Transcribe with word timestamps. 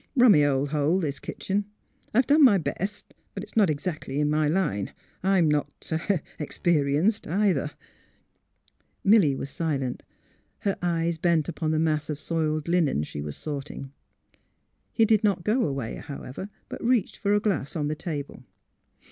"Rummy 0.15 0.43
old 0.43 0.69
hole— 0.69 0.99
this 0.99 1.19
kitchen. 1.19 1.65
I've 2.11 2.25
done 2.25 2.43
my 2.43 2.57
best; 2.57 3.13
but 3.35 3.43
it 3.43 3.49
's 3.51 3.55
not 3.55 3.69
exactly 3.69 4.19
in 4.19 4.31
my 4.31 4.47
line. 4.47 4.93
I'm 5.21 5.47
not— 5.47 5.71
er— 6.09 6.21
experienced, 6.39 7.27
either." 7.27 7.61
A 7.65 9.05
LITTLE 9.05 9.05
JOUENEY 9.19 9.35
123 9.35 9.35
Milly 9.35 9.35
was 9.35 9.49
silent, 9.51 10.03
her 10.61 10.75
eyes 10.81 11.19
bent 11.19 11.47
upon 11.47 11.69
the 11.69 11.77
mass 11.77 12.09
of 12.09 12.19
soiled 12.19 12.67
linen 12.67 13.03
she 13.03 13.21
was 13.21 13.37
sorting. 13.37 13.91
He 14.91 15.05
did 15.05 15.23
not 15.23 15.43
go 15.43 15.65
away, 15.67 15.97
however, 15.97 16.47
but 16.67 16.83
reached 16.83 17.17
for 17.17 17.35
a 17.35 17.39
glass 17.39 17.75
on 17.75 17.87
the 17.87 17.93
table. 17.93 18.41